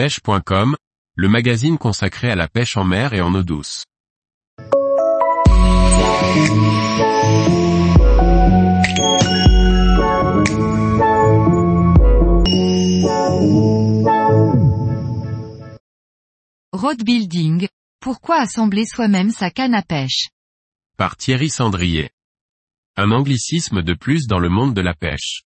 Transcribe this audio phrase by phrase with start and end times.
[0.00, 0.76] pêche.com,
[1.14, 3.84] le magazine consacré à la pêche en mer et en eau douce.
[16.72, 17.68] Road building,
[18.00, 20.30] pourquoi assembler soi-même sa canne à pêche?
[20.96, 22.08] Par Thierry Sandrier.
[22.96, 25.42] Un anglicisme de plus dans le monde de la pêche.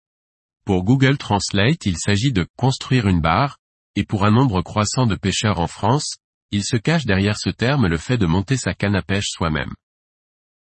[0.64, 3.58] Pour Google Translate il s'agit de construire une barre,
[3.96, 6.16] et pour un nombre croissant de pêcheurs en France,
[6.50, 9.74] il se cache derrière ce terme le fait de monter sa canne à pêche soi-même.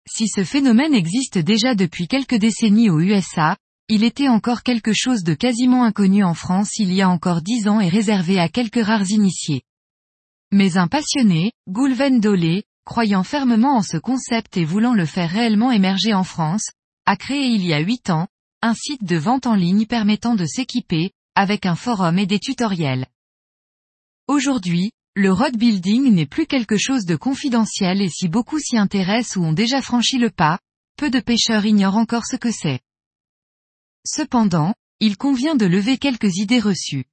[0.06, 3.56] Si ce phénomène existe déjà depuis quelques décennies aux USA,
[3.88, 7.68] il était encore quelque chose de quasiment inconnu en France il y a encore dix
[7.68, 9.62] ans et réservé à quelques rares initiés.
[10.52, 15.72] Mais un passionné, Goulven Dolé, croyant fermement en ce concept et voulant le faire réellement
[15.72, 16.70] émerger en France,
[17.06, 18.28] a créé il y a huit ans,
[18.62, 23.06] un site de vente en ligne permettant de s'équiper, avec un forum et des tutoriels.
[24.26, 29.36] Aujourd'hui, le road building n'est plus quelque chose de confidentiel et si beaucoup s'y intéressent
[29.36, 30.58] ou ont déjà franchi le pas,
[30.96, 32.80] peu de pêcheurs ignorent encore ce que c'est.
[34.06, 37.04] Cependant, il convient de lever quelques idées reçues.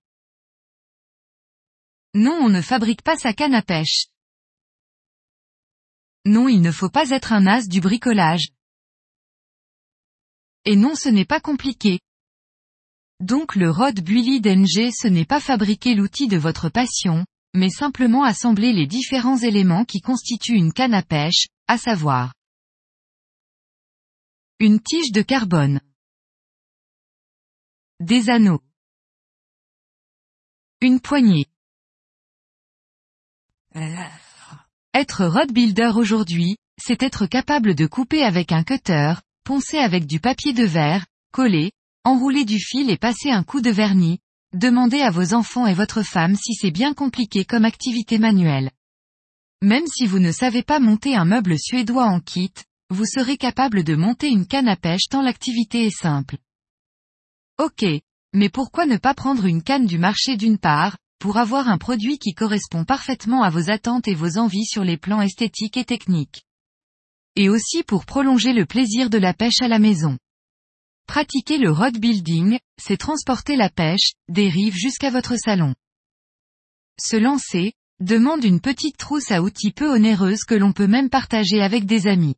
[2.14, 4.06] Non on ne fabrique pas sa canne à pêche.
[6.26, 8.50] Non il ne faut pas être un as du bricolage.
[10.66, 12.00] Et non ce n'est pas compliqué.
[13.22, 18.24] Donc le Rod Builly d'NG ce n'est pas fabriquer l'outil de votre passion, mais simplement
[18.24, 22.34] assembler les différents éléments qui constituent une canne à pêche, à savoir
[24.60, 25.82] une tige de carbone,
[28.00, 28.62] des anneaux,
[30.82, 31.46] une poignée.
[34.96, 40.20] Être rod builder aujourd'hui, c'est être capable de couper avec un cutter, poncer avec du
[40.20, 41.72] papier de verre, coller,
[42.04, 44.20] enrouler du fil et passer un coup de vernis,
[44.54, 48.72] demandez à vos enfants et votre femme si c'est bien compliqué comme activité manuelle.
[49.62, 52.54] Même si vous ne savez pas monter un meuble suédois en kit,
[52.90, 56.38] vous serez capable de monter une canne à pêche tant l'activité est simple.
[57.60, 57.86] Ok,
[58.34, 62.18] mais pourquoi ne pas prendre une canne du marché d'une part, pour avoir un produit
[62.18, 66.44] qui correspond parfaitement à vos attentes et vos envies sur les plans esthétiques et techniques?
[67.36, 70.18] Et aussi pour prolonger le plaisir de la pêche à la maison.
[71.08, 75.76] Pratiquer le rod building, c'est transporter la pêche, des rives jusqu'à votre salon.
[77.00, 81.62] Se lancer, demande une petite trousse à outils peu onéreuse que l'on peut même partager
[81.62, 82.36] avec des amis.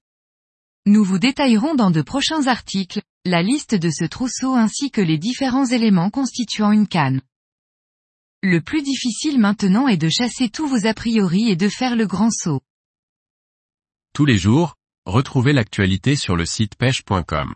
[0.85, 5.17] Nous vous détaillerons dans de prochains articles, la liste de ce trousseau ainsi que les
[5.17, 7.21] différents éléments constituant une canne.
[8.41, 12.05] Le plus difficile maintenant est de chasser tous vos a priori et de faire le
[12.05, 12.61] grand saut.
[14.13, 14.75] Tous les jours,
[15.05, 17.55] retrouvez l'actualité sur le site pêche.com.